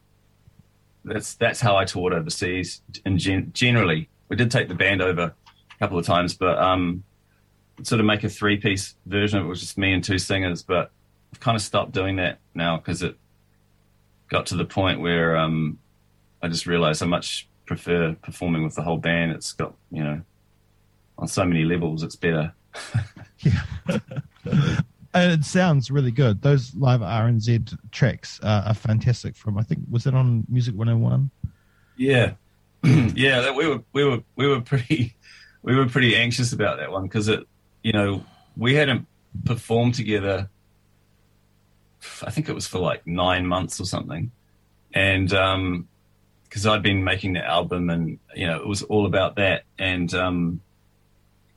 That's 1.05 1.35
that's 1.35 1.61
how 1.61 1.77
I 1.77 1.87
toured 1.87 2.13
overseas. 2.13 2.83
And 3.05 3.19
gen- 3.19 3.51
generally, 3.53 4.09
we 4.29 4.37
did 4.37 4.51
take 4.51 4.69
the 4.69 4.75
band 4.75 5.03
over 5.03 5.35
couple 5.81 5.99
of 5.99 6.07
times, 6.07 6.35
but 6.35 6.59
um, 6.59 7.03
sort 7.83 8.01
of 8.01 8.07
make 8.07 8.23
a 8.23 8.29
three 8.29 8.59
piece 8.59 8.95
version 9.07 9.39
of 9.39 9.47
it 9.47 9.49
was 9.49 9.61
just 9.61 9.79
me 9.79 9.93
and 9.93 10.05
two 10.05 10.19
singers. 10.19 10.63
But 10.63 10.91
I've 11.33 11.41
kind 11.41 11.57
of 11.57 11.63
stopped 11.63 11.93
doing 11.93 12.17
that 12.17 12.39
now 12.55 12.77
because 12.77 13.03
it 13.03 13.17
got 14.29 14.47
to 14.47 14.57
the 14.57 14.65
point 14.65 15.01
where 15.01 15.37
um, 15.37 15.79
I 16.43 16.49
just 16.49 16.67
realized 16.67 17.03
I 17.03 17.07
much 17.07 17.49
prefer 17.67 18.15
performing 18.23 18.63
with 18.63 18.75
the 18.75 18.83
whole 18.83 18.99
band. 18.99 19.33
It's 19.33 19.53
got 19.53 19.75
you 19.91 20.05
know 20.05 20.21
on 21.19 21.29
so 21.29 21.45
many 21.45 21.65
levels, 21.65 22.03
it's 22.03 22.17
better. 22.17 22.53
yeah. 23.39 23.63
and 25.15 25.33
it 25.33 25.45
sounds 25.45 25.91
really 25.91 26.11
good. 26.11 26.41
Those 26.43 26.75
live 26.75 27.01
RNZ 27.01 27.77
tracks 27.91 28.39
uh, 28.43 28.65
are 28.67 28.75
fantastic. 28.75 29.35
From 29.37 29.59
I 29.59 29.63
think 29.63 29.81
was 29.91 30.07
it 30.07 30.15
on 30.15 30.45
Music 30.49 30.75
101? 30.75 31.31
Yeah, 31.97 32.33
yeah. 32.83 33.41
That 33.41 33.55
we 33.55 33.67
were 33.67 33.83
we 33.93 34.05
were 34.05 34.23
we 34.37 34.47
were 34.47 34.61
pretty 34.61 35.15
we 35.63 35.77
were 35.77 35.87
pretty 35.87 36.17
anxious 36.17 36.53
about 36.53 36.79
that 36.79 36.91
one 36.91 37.05
because 37.05 37.29
it 37.29 37.47
you 37.83 37.93
know 37.93 38.25
we 38.57 38.75
hadn't 38.75 39.07
performed 39.45 39.95
together. 39.95 40.49
I 42.23 42.31
think 42.31 42.49
it 42.49 42.55
was 42.55 42.67
for 42.67 42.79
like 42.79 43.07
nine 43.07 43.47
months 43.47 43.81
or 43.81 43.85
something, 43.85 44.31
and 44.93 45.33
um 45.33 45.89
because 46.45 46.67
I'd 46.67 46.83
been 46.83 47.05
making 47.05 47.35
the 47.35 47.47
album 47.47 47.91
and 47.91 48.19
you 48.35 48.47
know 48.47 48.57
it 48.57 48.67
was 48.67 48.83
all 48.83 49.07
about 49.07 49.37
that 49.37 49.63
and 49.79 50.13
um 50.15 50.61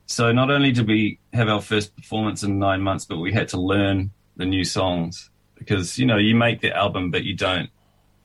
so 0.05 0.31
not 0.31 0.51
only 0.51 0.71
did 0.71 0.87
we 0.87 1.17
have 1.33 1.47
our 1.47 1.61
first 1.61 1.95
performance 1.95 2.43
in 2.43 2.59
nine 2.59 2.81
months, 2.81 3.05
but 3.05 3.17
we 3.17 3.33
had 3.33 3.47
to 3.49 3.59
learn 3.59 4.11
the 4.35 4.45
new 4.45 4.63
songs 4.63 5.29
because 5.55 5.97
you 5.97 6.05
know 6.05 6.17
you 6.17 6.35
make 6.35 6.61
the 6.61 6.75
album, 6.75 7.09
but 7.09 7.23
you 7.23 7.35
don't 7.35 7.69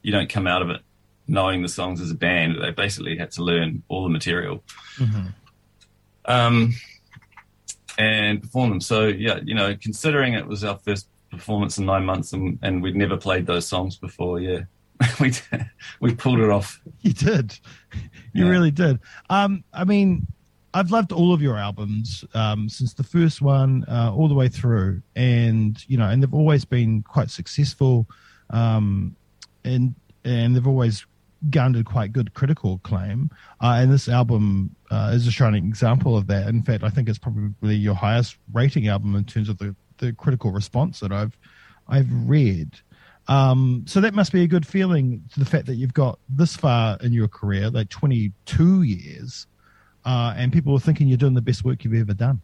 you 0.02 0.12
don't 0.12 0.28
come 0.28 0.46
out 0.46 0.60
of 0.60 0.70
it 0.70 0.82
knowing 1.26 1.62
the 1.62 1.68
songs 1.68 2.00
as 2.00 2.10
a 2.10 2.14
band. 2.14 2.56
They 2.60 2.70
basically 2.70 3.16
had 3.16 3.30
to 3.32 3.44
learn 3.44 3.82
all 3.88 4.02
the 4.02 4.10
material 4.10 4.62
Mm-hmm. 4.98 5.26
Um, 6.28 6.72
and 7.98 8.40
perform 8.42 8.70
them. 8.70 8.80
So 8.80 9.08
yeah, 9.08 9.40
you 9.44 9.54
know, 9.54 9.74
considering 9.80 10.34
it 10.34 10.46
was 10.46 10.62
our 10.64 10.76
first 10.78 11.08
performance 11.30 11.78
in 11.78 11.84
nine 11.86 12.04
months 12.04 12.32
and, 12.32 12.58
and 12.62 12.82
we'd 12.82 12.96
never 12.96 13.16
played 13.16 13.46
those 13.46 13.66
songs 13.66 13.96
before, 13.96 14.40
yeah, 14.40 14.60
we 15.20 15.32
we 16.00 16.14
pulled 16.14 16.38
it 16.40 16.50
off. 16.50 16.80
You 17.00 17.12
did. 17.12 17.58
You 18.32 18.44
Yeah. 18.44 18.50
really 18.50 18.70
did. 18.70 18.98
Um, 19.30 19.64
I 19.72 19.84
mean, 19.84 20.26
I've 20.74 20.90
loved 20.90 21.12
all 21.12 21.32
of 21.32 21.40
your 21.42 21.56
albums 21.56 22.24
um, 22.34 22.68
since 22.68 22.92
the 22.94 23.02
first 23.02 23.40
one 23.42 23.84
uh, 23.88 24.12
all 24.14 24.28
the 24.28 24.34
way 24.34 24.48
through, 24.48 25.02
and 25.16 25.82
you 25.88 25.96
know, 25.98 26.08
and 26.08 26.22
they've 26.22 26.34
always 26.34 26.64
been 26.64 27.02
quite 27.02 27.30
successful. 27.30 28.06
um, 28.50 29.16
and 29.64 29.94
and 30.24 30.54
they've 30.54 30.66
always 30.66 31.04
garnered 31.50 31.86
quite 31.86 32.12
good 32.12 32.34
critical 32.34 32.74
acclaim. 32.74 33.30
Uh, 33.60 33.78
and 33.78 33.92
this 33.92 34.08
album 34.08 34.74
uh, 34.90 35.12
is 35.14 35.26
a 35.26 35.30
shining 35.30 35.66
example 35.66 36.16
of 36.16 36.26
that. 36.26 36.48
In 36.48 36.62
fact, 36.62 36.82
I 36.82 36.88
think 36.88 37.08
it's 37.08 37.18
probably 37.18 37.76
your 37.76 37.94
highest 37.94 38.36
rating 38.52 38.88
album 38.88 39.14
in 39.14 39.24
terms 39.24 39.48
of 39.48 39.58
the, 39.58 39.74
the 39.98 40.12
critical 40.12 40.50
response 40.50 41.00
that 41.00 41.12
I've 41.12 41.36
I've 41.88 42.08
read. 42.28 42.78
Um, 43.28 43.84
so 43.86 44.00
that 44.00 44.14
must 44.14 44.32
be 44.32 44.42
a 44.42 44.46
good 44.46 44.66
feeling 44.66 45.22
to 45.32 45.38
the 45.40 45.46
fact 45.46 45.66
that 45.66 45.74
you've 45.74 45.94
got 45.94 46.18
this 46.28 46.56
far 46.56 46.98
in 47.02 47.12
your 47.12 47.28
career, 47.28 47.70
like 47.70 47.90
22 47.90 48.82
years, 48.82 49.46
uh, 50.04 50.34
and 50.36 50.52
people 50.52 50.74
are 50.74 50.80
thinking 50.80 51.08
you're 51.08 51.18
doing 51.18 51.34
the 51.34 51.42
best 51.42 51.64
work 51.64 51.84
you've 51.84 51.94
ever 51.94 52.14
done. 52.14 52.40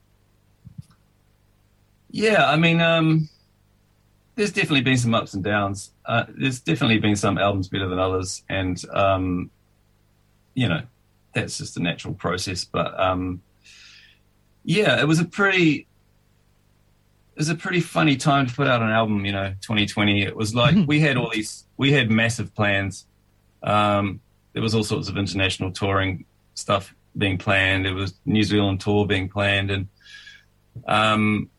Yeah, 2.10 2.48
I 2.48 2.56
mean, 2.56 2.80
um, 2.80 3.28
there's 4.34 4.52
definitely 4.52 4.82
been 4.82 4.96
some 4.96 5.14
ups 5.14 5.34
and 5.34 5.44
downs. 5.44 5.92
Uh, 6.04 6.24
there's 6.28 6.60
definitely 6.60 6.98
been 6.98 7.16
some 7.16 7.38
albums 7.38 7.68
better 7.68 7.88
than 7.88 7.98
others, 7.98 8.42
and 8.48 8.82
um, 8.92 9.50
you 10.54 10.68
know, 10.68 10.82
that's 11.34 11.58
just 11.58 11.76
a 11.76 11.82
natural 11.82 12.14
process. 12.14 12.64
But 12.64 12.98
um, 12.98 13.42
yeah, 14.64 15.00
it 15.00 15.06
was 15.06 15.20
a 15.20 15.24
pretty 15.24 15.86
it 17.34 17.38
was 17.38 17.48
a 17.48 17.54
pretty 17.54 17.80
funny 17.80 18.16
time 18.16 18.46
to 18.46 18.54
put 18.54 18.68
out 18.68 18.80
an 18.80 18.90
album, 18.90 19.24
you 19.24 19.32
know, 19.32 19.54
2020. 19.60 20.22
It 20.22 20.36
was 20.36 20.54
like 20.54 20.76
we 20.86 21.00
had 21.00 21.16
all 21.16 21.30
these, 21.30 21.66
we 21.76 21.92
had 21.92 22.10
massive 22.10 22.54
plans. 22.54 23.06
Um, 23.62 24.20
there 24.52 24.62
was 24.62 24.74
all 24.74 24.84
sorts 24.84 25.08
of 25.08 25.16
international 25.16 25.72
touring 25.72 26.24
stuff 26.54 26.94
being 27.18 27.38
planned. 27.38 27.86
There 27.86 27.94
was 27.94 28.14
New 28.24 28.42
Zealand 28.42 28.80
tour 28.80 29.06
being 29.06 29.28
planned, 29.28 29.70
and 29.70 29.88
um, 30.86 31.50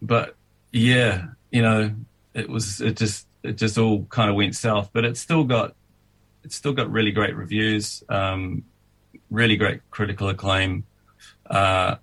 but 0.00 0.36
yeah, 0.72 1.26
you 1.50 1.62
know, 1.62 1.94
it 2.34 2.48
was 2.48 2.80
it 2.80 2.96
just 2.96 3.26
it 3.42 3.56
just 3.56 3.78
all 3.78 4.04
kind 4.04 4.30
of 4.30 4.36
went 4.36 4.56
south. 4.56 4.90
But 4.92 5.04
it's 5.04 5.20
still 5.20 5.44
got 5.44 5.74
it's 6.44 6.56
still 6.56 6.72
got 6.72 6.90
really 6.90 7.12
great 7.12 7.36
reviews, 7.36 8.02
um, 8.08 8.64
really 9.30 9.56
great 9.56 9.80
critical 9.90 10.28
acclaim. 10.28 10.84
Uh, 11.48 11.96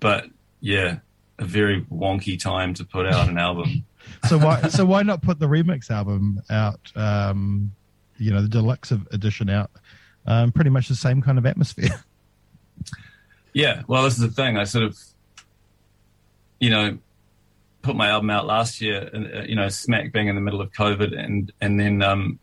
but 0.00 0.26
yeah, 0.60 0.98
a 1.38 1.44
very 1.44 1.82
wonky 1.82 2.40
time 2.40 2.74
to 2.74 2.84
put 2.84 3.06
out 3.06 3.28
an 3.28 3.38
album. 3.38 3.84
so 4.28 4.38
why 4.38 4.62
so 4.68 4.84
why 4.84 5.02
not 5.02 5.22
put 5.22 5.38
the 5.38 5.46
remix 5.46 5.90
album 5.90 6.42
out? 6.50 6.92
Um, 6.96 7.72
you 8.18 8.32
know, 8.32 8.40
the 8.40 8.48
deluxe 8.48 8.92
edition 9.12 9.50
out. 9.50 9.70
Um, 10.26 10.50
pretty 10.50 10.70
much 10.70 10.88
the 10.88 10.96
same 10.96 11.22
kind 11.22 11.38
of 11.38 11.46
atmosphere. 11.46 12.02
Yeah, 13.56 13.84
well, 13.86 14.02
this 14.02 14.12
is 14.12 14.20
the 14.20 14.28
thing. 14.28 14.58
I 14.58 14.64
sort 14.64 14.84
of, 14.84 14.98
you 16.60 16.68
know, 16.68 16.98
put 17.86 17.96
my 17.96 18.08
album 18.08 18.30
out 18.30 18.46
last 18.46 18.80
year, 18.80 19.08
and 19.12 19.32
uh, 19.32 19.42
you 19.42 19.54
know, 19.54 19.68
smack 19.68 20.12
bang 20.12 20.28
in 20.28 20.34
the 20.34 20.40
middle 20.40 20.60
of 20.60 20.72
COVID, 20.72 21.18
and 21.18 21.52
and 21.60 21.80
then, 21.80 22.02
um, 22.02 22.38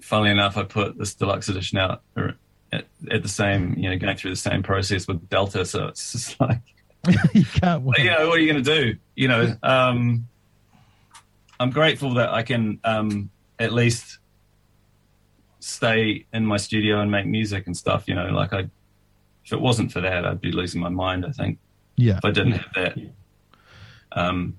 funnily 0.00 0.30
enough, 0.30 0.56
I 0.56 0.64
put 0.64 0.98
this 0.98 1.14
deluxe 1.14 1.48
edition 1.48 1.78
out 1.78 2.02
at, 2.72 2.84
at 3.10 3.22
the 3.22 3.28
same, 3.28 3.74
you 3.78 3.88
know, 3.88 3.98
going 3.98 4.16
through 4.16 4.30
the 4.30 4.36
same 4.36 4.62
process 4.62 5.06
with 5.06 5.28
Delta. 5.30 5.64
So 5.64 5.86
it's 5.86 6.12
just 6.12 6.40
like 6.40 6.60
you 7.32 7.44
can't 7.44 7.82
wait. 7.82 8.00
You 8.00 8.10
know, 8.10 8.28
what 8.28 8.38
are 8.38 8.40
you 8.40 8.52
going 8.52 8.64
to 8.64 8.74
do? 8.74 8.98
You 9.14 9.28
know, 9.28 9.56
um, 9.62 10.28
I'm 11.60 11.70
grateful 11.70 12.14
that 12.14 12.30
I 12.30 12.42
can 12.42 12.80
um, 12.84 13.30
at 13.58 13.72
least 13.72 14.18
stay 15.60 16.26
in 16.32 16.46
my 16.46 16.56
studio 16.56 17.00
and 17.00 17.10
make 17.10 17.26
music 17.26 17.66
and 17.66 17.76
stuff. 17.76 18.04
You 18.06 18.14
know, 18.14 18.26
like 18.26 18.52
I, 18.52 18.68
if 19.44 19.52
it 19.52 19.60
wasn't 19.60 19.92
for 19.92 20.00
that, 20.00 20.24
I'd 20.24 20.40
be 20.40 20.52
losing 20.52 20.80
my 20.80 20.90
mind. 20.90 21.24
I 21.24 21.30
think. 21.30 21.58
Yeah. 21.96 22.18
If 22.18 22.24
I 22.24 22.30
didn't 22.30 22.52
have 22.52 22.74
that, 22.74 22.98
um, 24.18 24.56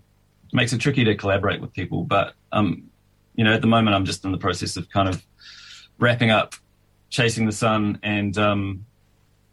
it 0.48 0.54
makes 0.54 0.74
it 0.74 0.80
tricky 0.80 1.04
to 1.04 1.16
collaborate 1.16 1.62
with 1.62 1.74
people. 1.74 2.04
But 2.04 2.34
um, 2.52 2.90
you 3.36 3.44
know, 3.44 3.54
at 3.54 3.62
the 3.62 3.68
moment, 3.68 3.96
I'm 3.96 4.06
just 4.06 4.26
in 4.26 4.32
the 4.32 4.38
process 4.38 4.78
of 4.78 4.90
kind 4.90 5.10
of 5.10 5.24
wrapping 5.98 6.32
up, 6.32 6.56
chasing 7.10 7.46
the 7.46 7.52
sun, 7.52 8.00
and 8.04 8.38
um, 8.38 8.86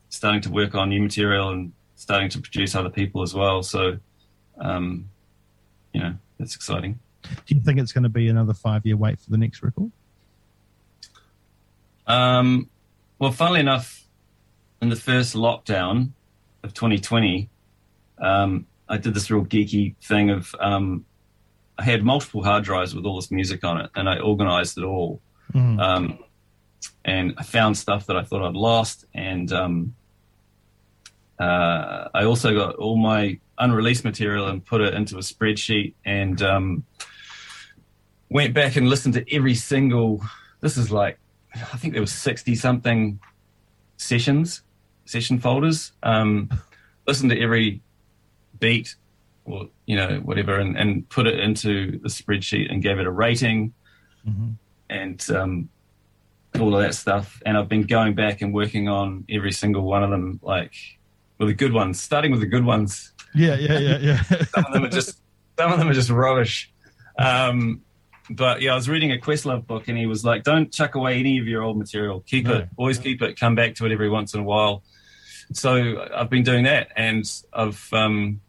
starting 0.09 0.41
to 0.43 0.51
work 0.51 0.75
on 0.75 0.89
new 0.89 1.03
material 1.03 1.51
and 1.51 1.73
starting 1.97 2.29
to 2.31 2.41
produce 2.41 2.75
other 2.75 2.91
people 2.91 3.23
as 3.23 3.35
well. 3.35 3.63
So, 3.63 3.99
um, 4.59 5.09
you 5.93 6.01
know, 6.01 6.15
that's 6.39 6.55
exciting. 6.55 6.99
Do 7.23 7.55
you 7.55 7.61
think 7.61 7.79
it's 7.81 7.93
going 7.93 8.05
to 8.05 8.09
be 8.09 8.29
another 8.29 8.55
five 8.55 8.87
year 8.87 8.97
wait 8.97 9.19
for 9.19 9.31
the 9.31 9.39
next 9.39 9.63
record? 9.63 9.91
Um, 12.07 12.71
well, 13.19 13.33
funnily 13.33 13.61
enough, 13.61 14.05
in 14.81 14.91
the 14.91 14.97
first 14.97 15.35
lockdown 15.35 16.11
of 16.63 16.73
2020, 16.75 17.49
um, 18.19 18.67
I 18.89 18.99
did 18.99 19.15
this 19.15 19.31
real 19.31 19.45
geeky 19.45 19.97
thing 20.03 20.31
of 20.31 20.55
um, 20.61 21.05
I 21.79 21.83
had 21.85 22.05
multiple 22.05 22.43
hard 22.43 22.65
drives 22.65 22.95
with 22.95 23.05
all 23.05 23.17
this 23.17 23.31
music 23.31 23.65
on 23.65 23.81
it, 23.81 23.91
and 23.95 24.09
I 24.09 24.19
organized 24.19 24.79
it 24.79 24.85
all. 24.85 25.21
Mm. 25.53 25.81
Um, 25.81 26.19
and 27.05 27.35
I 27.39 27.43
found 27.43 27.77
stuff 27.77 28.07
that 28.07 28.17
I 28.17 28.23
thought 28.23 28.43
I'd 28.43 28.55
lost, 28.55 29.07
and 29.15 29.53
um, 29.53 29.95
uh, 31.39 32.09
I 32.15 32.25
also 32.25 32.55
got 32.55 32.77
all 32.77 32.97
my 32.97 33.39
unreleased 33.59 34.05
material 34.05 34.49
and 34.49 34.65
put 34.65 34.81
it 34.81 34.95
into 34.95 35.17
a 35.17 35.21
spreadsheet 35.21 35.95
and 36.05 36.43
um, 36.43 36.85
went 38.29 38.55
back 38.55 38.77
and 38.77 38.89
listened 38.89 39.15
to 39.15 39.35
every 39.35 39.55
single. 39.55 40.23
This 40.61 40.77
is 40.77 40.91
like, 40.91 41.19
I 41.55 41.77
think 41.77 41.93
there 41.93 42.03
was 42.03 42.13
sixty 42.13 42.55
something 42.55 43.19
sessions, 43.97 44.63
session 45.05 45.39
folders. 45.39 45.93
Um, 46.03 46.51
listened 47.07 47.31
to 47.31 47.41
every 47.41 47.81
beat 48.59 48.97
or 49.45 49.69
you 49.87 49.97
know 49.97 50.21
whatever, 50.25 50.59
and, 50.59 50.77
and 50.77 51.09
put 51.09 51.27
it 51.27 51.39
into 51.39 51.99
the 51.99 52.09
spreadsheet 52.09 52.71
and 52.71 52.83
gave 52.83 52.99
it 52.99 53.07
a 53.07 53.11
rating, 53.11 53.73
mm-hmm. 54.27 54.51
and 54.91 55.31
um, 55.31 55.69
all 56.59 56.75
of 56.75 56.83
that 56.83 56.95
stuff. 56.95 57.41
And 57.47 57.57
I've 57.57 57.69
been 57.69 57.83
going 57.83 58.15
back 58.15 58.43
and 58.43 58.53
working 58.53 58.89
on 58.89 59.25
every 59.31 59.53
single 59.53 59.83
one 59.83 60.03
of 60.03 60.11
them, 60.11 60.41
like 60.43 60.75
well, 61.39 61.47
the 61.47 61.55
good 61.55 61.73
ones, 61.73 62.01
starting 62.01 62.31
with 62.31 62.41
the 62.41 62.47
good 62.47 62.65
ones. 62.65 63.13
Yeah, 63.35 63.57
yeah, 63.57 63.79
yeah, 63.79 63.99
yeah. 63.99 64.23
some 64.55 64.65
of 64.67 64.73
them 64.73 64.85
are 64.85 64.91
just 64.91 65.21
some 65.59 65.73
of 65.73 65.79
them 65.79 65.89
are 65.89 65.95
just 65.95 66.11
rubbish. 66.11 66.73
Um, 67.19 67.83
but 68.29 68.61
yeah, 68.61 68.73
I 68.73 68.75
was 68.75 68.89
reading 68.89 69.13
a 69.13 69.17
Questlove 69.17 69.67
book, 69.67 69.89
and 69.89 69.97
he 69.97 70.07
was 70.07 70.25
like, 70.25 70.43
"Don't 70.43 70.73
chuck 70.73 70.95
away 70.95 71.19
any 71.19 71.39
of 71.39 71.47
your 71.47 71.63
old 71.63 71.79
material. 71.79 72.21
Keep 72.27 72.47
no. 72.47 72.55
it. 72.55 72.69
Always 72.77 72.99
keep 72.99 73.23
it. 73.23 73.39
Come 73.39 73.55
back 73.55 73.75
to 73.77 73.87
it 73.87 73.93
every 73.93 74.09
once 74.09 74.35
in 74.35 74.41
a 74.41 74.45
while." 74.45 74.83
So 75.53 76.09
I've 76.13 76.31
been 76.31 76.43
doing 76.43 76.65
that, 76.65 76.89
and 76.97 77.25
I've, 77.53 77.89
um, 77.93 78.41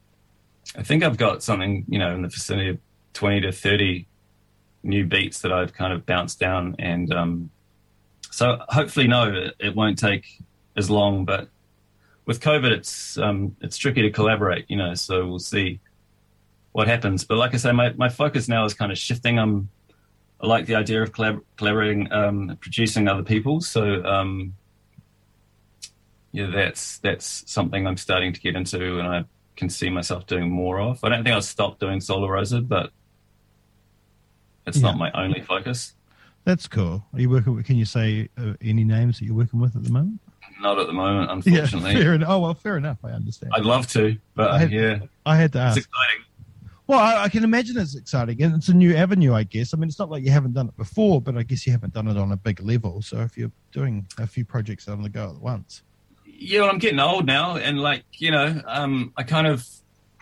I 0.76 0.84
think 0.84 1.04
I've 1.04 1.18
got 1.18 1.44
something, 1.44 1.86
you 1.88 2.00
know, 2.00 2.14
in 2.14 2.22
the 2.22 2.28
vicinity 2.28 2.70
of 2.70 2.78
twenty 3.14 3.42
to 3.42 3.52
thirty 3.52 4.08
new 4.84 5.06
beats 5.06 5.42
that 5.42 5.52
I've 5.52 5.74
kind 5.74 5.94
of 5.94 6.06
bounced 6.06 6.40
down, 6.40 6.76
and 6.80 7.14
um, 7.14 7.50
so 8.32 8.60
hopefully, 8.70 9.08
no, 9.08 9.34
it, 9.34 9.56
it 9.60 9.76
won't 9.76 9.98
take 9.98 10.26
as 10.76 10.90
long, 10.90 11.26
but 11.26 11.50
with 12.26 12.42
COVID, 12.42 12.72
it's 12.72 13.18
um, 13.18 13.56
it's 13.62 13.78
tricky 13.78 14.04
to 14.04 14.12
collaborate, 14.12 14.66
you 14.70 14.78
know. 14.78 14.94
So 14.94 15.26
we'll 15.26 15.40
see 15.40 15.80
what 16.74 16.88
happens. 16.88 17.24
But 17.24 17.38
like 17.38 17.54
I 17.54 17.58
say, 17.58 17.72
my, 17.72 17.94
my 17.94 18.10
focus 18.10 18.48
now 18.48 18.66
is 18.66 18.74
kind 18.74 18.92
of 18.92 18.98
shifting. 18.98 19.40
I'm 19.40 19.70
I 20.40 20.46
like 20.46 20.68
the 20.68 20.76
idea 20.76 21.02
of 21.02 21.12
collab- 21.12 21.42
collaborating, 21.56 22.12
um, 22.12 22.58
producing 22.62 23.08
other 23.08 23.24
people. 23.24 23.62
So 23.62 24.04
um, 24.06 24.54
yeah, 26.32 26.52
that's 26.54 27.00
that's 27.00 27.44
something 27.52 27.88
I'm 27.88 27.98
starting 27.98 28.34
to 28.34 28.40
get 28.40 28.56
into, 28.56 29.00
and 29.00 29.08
I 29.08 29.26
can 29.58 29.70
see 29.70 29.90
myself 29.90 30.26
doing 30.28 30.50
more 30.50 30.80
of. 30.80 31.04
I 31.04 31.10
don't 31.10 31.24
think 31.24 31.34
I'll 31.34 31.42
stop 31.42 31.80
doing 31.80 32.00
Sola 32.00 32.30
Rosa, 32.30 32.62
but 32.62 32.92
it's 34.66 34.78
yeah. 34.78 34.84
not 34.84 34.98
my 34.98 35.12
only 35.12 35.42
focus. 35.42 35.94
That's 36.46 36.68
cool. 36.68 37.04
Are 37.14 37.20
you 37.20 37.30
working? 37.30 37.56
With, 37.56 37.66
can 37.66 37.76
you 37.76 37.84
say 37.84 38.30
uh, 38.38 38.54
any 38.62 38.86
names 38.86 39.20
that 39.20 39.26
you're 39.26 39.36
working 39.36 39.60
with 39.60 39.76
at 39.76 39.84
the 39.84 39.92
moment? 39.92 40.22
Not 40.62 40.80
at 40.80 40.88
the 40.88 40.94
moment, 40.94 41.30
unfortunately. 41.30 41.92
Yeah, 41.92 42.00
fair 42.00 42.14
enough. 42.14 42.30
Oh 42.30 42.40
well, 42.40 42.54
fair 42.54 42.78
enough. 42.78 43.00
I 43.04 43.10
understand. 43.10 43.52
I'd 43.54 43.66
love 43.66 43.88
to, 43.88 44.18
but 44.34 44.52
I 44.52 44.60
had, 44.60 44.72
yeah, 44.72 45.00
I 45.26 45.36
had 45.36 45.52
to 45.54 45.60
ask. 45.60 45.78
It's 45.78 45.88
exciting. 45.88 46.24
Well, 46.88 47.00
I, 47.00 47.24
I, 47.24 47.30
can 47.30 47.44
imagine 47.44 47.78
it's 47.78 47.98
exciting, 47.98 48.42
and 48.42 48.56
it's 48.56 48.70
a 48.70 48.74
new 48.74 48.96
avenue, 48.96 49.34
I 49.34 49.44
guess. 49.44 49.74
I 49.74 49.78
mean, 49.78 49.90
it's 49.90 50.00
not 50.00 50.10
like 50.10 50.24
you 50.24 50.32
haven't 50.32 50.54
done 50.54 50.70
it 50.70 50.78
before, 50.78 51.20
but 51.20 51.38
I 51.38 51.44
guess 51.44 51.66
you 51.68 51.74
haven't 51.74 51.94
done 51.94 52.08
it 52.08 52.16
on 52.16 52.32
a 52.32 52.38
big 52.38 52.62
level. 52.62 53.02
So 53.02 53.20
if 53.20 53.38
you're 53.38 53.52
doing 53.74 54.08
a 54.18 54.26
few 54.26 54.46
projects 54.46 54.88
on 54.88 55.02
the 55.02 55.10
go 55.10 55.32
at 55.36 55.42
once, 55.42 55.84
yeah, 56.40 56.62
well, 56.62 56.70
I'm 56.70 56.78
getting 56.78 57.00
old 57.00 57.26
now, 57.26 57.58
and 57.58 57.80
like 57.80 58.04
you 58.14 58.32
know, 58.32 58.62
um, 58.66 59.14
I 59.18 59.24
kind 59.24 59.48
of 59.48 59.68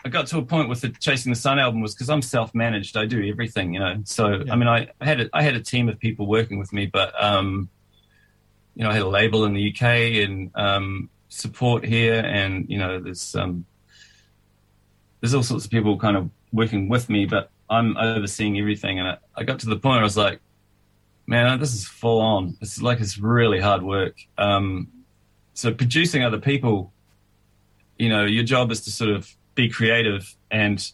I 0.04 0.08
got 0.08 0.28
to 0.28 0.38
a 0.38 0.42
point 0.42 0.68
with 0.68 0.80
the 0.80 0.88
Chasing 0.88 1.32
the 1.32 1.38
Sun 1.38 1.58
album 1.58 1.80
was 1.80 1.94
because 1.94 2.08
I'm 2.08 2.22
self-managed. 2.22 2.96
I 2.96 3.06
do 3.06 3.28
everything, 3.28 3.74
you 3.74 3.80
know. 3.80 4.02
So 4.04 4.28
yeah. 4.28 4.52
I 4.52 4.56
mean, 4.56 4.68
I, 4.68 4.88
I, 5.00 5.04
had 5.04 5.20
a, 5.20 5.28
I 5.32 5.42
had 5.42 5.56
a 5.56 5.60
team 5.60 5.88
of 5.88 5.98
people 5.98 6.26
working 6.26 6.58
with 6.58 6.72
me, 6.72 6.86
but 6.86 7.12
um, 7.22 7.68
you 8.76 8.84
know, 8.84 8.90
I 8.90 8.92
had 8.94 9.02
a 9.02 9.08
label 9.08 9.44
in 9.44 9.52
the 9.52 9.72
UK 9.72 9.82
and 10.24 10.50
um, 10.54 11.10
support 11.28 11.84
here, 11.84 12.20
and 12.24 12.70
you 12.70 12.78
know, 12.78 13.00
there's 13.00 13.34
um, 13.34 13.66
there's 15.20 15.34
all 15.34 15.42
sorts 15.42 15.64
of 15.64 15.70
people 15.70 15.98
kind 15.98 16.16
of 16.16 16.30
working 16.52 16.88
with 16.88 17.10
me, 17.10 17.26
but 17.26 17.50
I'm 17.68 17.96
overseeing 17.96 18.58
everything. 18.58 18.98
And 19.00 19.08
I, 19.08 19.18
I 19.34 19.42
got 19.42 19.58
to 19.60 19.66
the 19.66 19.76
point 19.76 19.94
where 19.94 20.00
I 20.00 20.04
was 20.04 20.16
like, 20.16 20.40
man, 21.26 21.58
this 21.58 21.74
is 21.74 21.86
full 21.86 22.20
on. 22.20 22.56
It's 22.60 22.80
like 22.80 23.00
it's 23.00 23.18
really 23.18 23.60
hard 23.60 23.82
work. 23.82 24.16
Um, 24.38 24.88
so 25.56 25.72
producing 25.72 26.22
other 26.22 26.38
people, 26.38 26.92
you 27.98 28.08
know, 28.10 28.24
your 28.26 28.44
job 28.44 28.70
is 28.70 28.82
to 28.82 28.90
sort 28.90 29.10
of 29.10 29.34
be 29.54 29.70
creative 29.70 30.36
and 30.50 30.92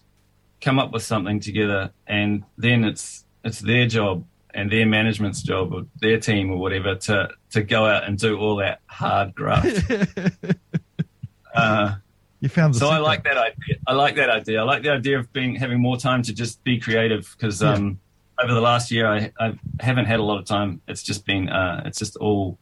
come 0.60 0.78
up 0.78 0.92
with 0.92 1.02
something 1.02 1.40
together, 1.40 1.90
and 2.06 2.44
then 2.56 2.84
it's 2.84 3.24
it's 3.44 3.58
their 3.58 3.86
job 3.86 4.24
and 4.54 4.70
their 4.70 4.86
management's 4.86 5.42
job 5.42 5.72
or 5.74 5.82
their 6.00 6.18
team 6.20 6.50
or 6.52 6.58
whatever 6.58 6.94
to 6.94 7.28
to 7.50 7.62
go 7.62 7.86
out 7.86 8.04
and 8.04 8.18
do 8.18 8.38
all 8.38 8.54
that 8.56 8.80
hard 8.86 9.34
graft. 9.34 9.82
uh, 11.54 11.94
you 12.40 12.48
found 12.48 12.76
so 12.76 12.88
I 12.88 12.98
like 12.98 13.24
that 13.24 13.36
idea. 13.36 13.76
I 13.86 13.94
like 13.94 14.14
that 14.16 14.30
idea. 14.30 14.60
I 14.60 14.64
like 14.64 14.82
the 14.82 14.90
idea 14.90 15.18
of 15.18 15.32
being 15.32 15.56
having 15.56 15.80
more 15.80 15.96
time 15.96 16.22
to 16.22 16.32
just 16.32 16.62
be 16.64 16.78
creative 16.78 17.34
because 17.36 17.62
Yeah. 17.62 17.72
um, 17.74 17.98
over 18.42 18.54
the 18.54 18.60
last 18.60 18.90
year 18.90 19.06
I, 19.06 19.32
I 19.40 19.54
haven't 19.80 20.06
had 20.06 20.20
a 20.20 20.22
lot 20.22 20.38
of 20.38 20.44
time. 20.46 20.80
It's 20.88 21.02
just 21.02 21.26
been 21.26 21.48
uh, 21.48 21.82
it's 21.86 21.98
just 21.98 22.16
all 22.16 22.58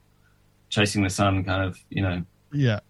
chasing 0.71 1.03
the 1.03 1.11
sun, 1.11 1.45
kind 1.45 1.65
of 1.65 1.79
you 1.91 2.03
know 2.03 2.23
Yeah, 2.53 2.81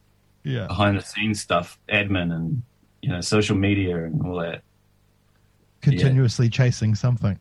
yeah. 0.44 0.66
behind 0.68 0.96
the 0.96 1.02
scenes 1.02 1.40
stuff, 1.40 1.78
admin 1.92 2.32
and 2.32 2.62
you 3.02 3.08
know 3.10 3.20
social 3.20 3.56
media 3.56 4.04
and 4.04 4.22
all 4.25 4.38
that. 4.40 4.62
Continuously 5.82 6.50
chasing 6.50 6.94
something, 6.94 7.38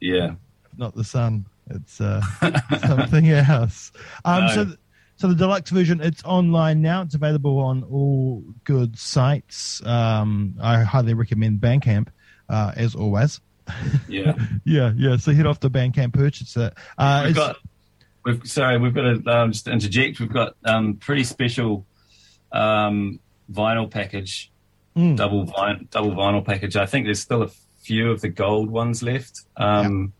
Yeah, 0.00 0.34
not 0.76 0.94
the 0.94 1.04
sun. 1.04 1.44
It's 1.70 2.00
uh, 2.00 2.22
something 2.86 3.28
else. 3.28 3.92
Um, 4.24 4.46
No. 4.46 4.54
So, 4.54 4.64
th- 4.64 4.76
so 5.16 5.28
the 5.28 5.34
deluxe 5.34 5.68
version, 5.70 6.00
it's 6.00 6.24
online 6.24 6.80
now. 6.80 7.02
It's 7.02 7.14
available 7.14 7.58
on 7.58 7.82
all 7.82 8.42
good 8.64 8.96
sites. 8.98 9.84
Um, 9.84 10.54
I 10.62 10.82
highly 10.82 11.12
recommend 11.12 11.60
Bandcamp, 11.60 12.08
uh, 12.48 12.72
as 12.74 12.94
always. 12.94 13.40
yeah. 14.08 14.32
Yeah, 14.64 14.92
yeah. 14.96 15.16
So 15.18 15.32
head 15.34 15.44
off 15.46 15.60
to 15.60 15.68
Bandcamp, 15.68 16.14
purchase 16.14 16.56
it. 16.56 16.72
Uh, 16.96 17.24
we've 17.26 17.34
got 17.34 17.56
we've 18.24 18.40
sorry 18.46 18.78
we've 18.78 18.94
got 18.94 19.02
to 19.24 19.30
um, 19.30 19.52
just 19.52 19.68
interject. 19.68 20.20
We've 20.20 20.32
got 20.32 20.54
um, 20.64 20.94
pretty 20.94 21.24
special 21.24 21.86
um, 22.52 23.20
vinyl 23.52 23.90
package, 23.90 24.50
Mm. 24.96 25.16
double 25.16 25.44
vin- 25.44 25.86
double 25.90 26.10
vinyl 26.10 26.44
package. 26.44 26.74
I 26.76 26.86
think 26.86 27.06
there's 27.06 27.20
still 27.20 27.42
a 27.42 27.48
few 27.82 28.10
of 28.10 28.20
the 28.20 28.28
gold 28.28 28.68
ones 28.70 29.02
left. 29.02 29.42
Um, 29.56 30.12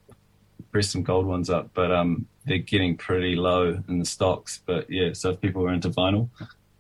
Press 0.71 0.91
some 0.91 1.03
gold 1.03 1.27
ones 1.27 1.49
up, 1.51 1.71
but 1.75 1.91
um, 1.91 2.27
they're 2.45 2.59
getting 2.59 2.97
pretty 2.97 3.35
low 3.35 3.83
in 3.89 3.99
the 3.99 4.05
stocks. 4.05 4.61
But 4.67 4.87
yeah, 4.91 5.15
so 5.15 5.31
if 5.31 5.41
people 5.41 5.65
are 5.67 5.73
into 5.73 5.89
vinyl, 5.91 6.29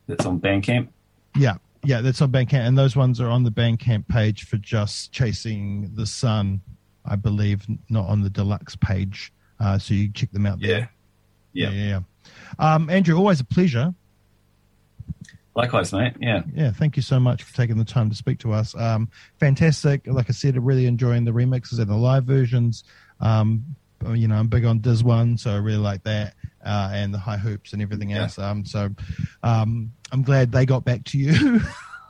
that's 0.07 0.27
on 0.27 0.39
Bandcamp. 0.41 0.89
Yeah, 1.37 1.55
yeah, 1.85 2.03
that's 2.03 2.21
on 2.21 2.31
Bandcamp, 2.31 2.67
and 2.69 2.77
those 2.77 2.95
ones 2.97 3.19
are 3.21 3.31
on 3.31 3.43
the 3.45 3.51
Bandcamp 3.51 4.07
page 4.09 4.45
for 4.45 4.59
just 4.59 5.11
chasing 5.11 5.91
the 5.95 6.07
sun, 6.07 6.61
I 7.07 7.17
believe, 7.17 7.67
not 7.89 8.07
on 8.09 8.21
the 8.23 8.31
deluxe 8.31 8.77
page. 8.77 9.33
Uh, 9.59 9.79
so 9.79 9.95
you 9.95 10.13
check 10.13 10.31
them 10.33 10.45
out 10.47 10.61
there. 10.61 10.91
Yeah. 11.59 11.71
yeah. 11.71 12.01
Um, 12.59 12.89
Andrew, 12.91 13.17
always 13.17 13.41
a 13.41 13.45
pleasure. 13.45 13.95
Likewise, 15.55 15.93
mate. 15.93 16.13
Yeah, 16.21 16.43
Yeah, 16.55 16.71
thank 16.71 16.95
you 16.95 17.03
so 17.03 17.19
much 17.19 17.43
for 17.43 17.55
taking 17.57 17.77
the 17.79 17.85
time 17.85 18.09
to 18.11 18.15
speak 18.17 18.39
to 18.41 18.53
us. 18.53 18.77
Um, 18.77 19.09
fantastic. 19.41 20.07
Like 20.07 20.27
I 20.29 20.33
said, 20.33 20.57
I'm 20.57 20.65
really 20.65 20.87
enjoying 20.87 21.25
the 21.25 21.33
remixes 21.33 21.81
and 21.81 21.89
the 21.91 21.97
live 21.97 22.25
versions. 22.25 22.85
Um, 23.21 23.65
you 24.13 24.29
know, 24.29 24.37
I'm 24.37 24.47
big 24.47 24.65
on 24.65 24.79
Diz 24.79 25.03
One, 25.03 25.37
so 25.37 25.51
I 25.51 25.57
really 25.57 25.79
like 25.79 26.05
that, 26.05 26.35
uh, 26.65 26.91
and 26.93 27.13
the 27.13 27.19
high 27.19 27.37
hoops 27.39 27.73
and 27.73 27.83
everything 27.83 28.11
Yeah. 28.11 28.23
else. 28.23 28.39
Um, 28.39 28.65
so 28.65 28.89
um, 29.43 29.91
I'm 30.13 30.23
glad 30.23 30.53
they 30.53 30.65
got 30.65 30.85
back 30.85 31.03
to 31.07 31.19
you. 31.19 31.61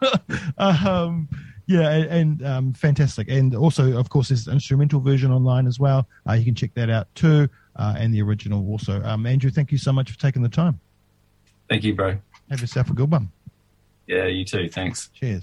um, 0.59 1.27
yeah, 1.67 1.89
and, 1.91 2.05
and 2.11 2.47
um, 2.47 2.73
fantastic. 2.75 3.29
And 3.31 3.55
also, 3.55 3.97
of 3.99 4.11
course, 4.11 4.29
there's 4.29 4.47
an 4.47 4.55
instrumental 4.55 5.01
version 5.01 5.31
online 5.33 5.67
as 5.67 5.79
well. 5.81 6.07
Uh, 6.29 6.35
you 6.35 6.45
can 6.45 6.55
check 6.55 6.75
that 6.75 6.91
out 6.91 7.09
too, 7.15 7.49
uh, 7.79 7.95
and 7.97 8.13
the 8.13 8.21
original 8.23 8.67
also. 8.69 9.03
Um, 9.03 9.27
Andrew, 9.27 9.51
thank 9.51 9.73
you 9.73 9.79
so 9.79 9.93
much 9.93 10.11
for 10.11 10.19
taking 10.19 10.43
the 10.43 10.49
time. 10.49 10.81
thank 11.69 11.85
you, 11.85 11.95
bro. 11.95 12.19
Have 12.51 12.61
yourself 12.61 12.91
a 12.91 12.95
good 12.95 13.11
one. 13.11 13.31
Yeah, 14.07 14.27
you 14.27 14.45
too. 14.45 14.69
Thanks. 14.69 15.11
Cheers. 15.15 15.43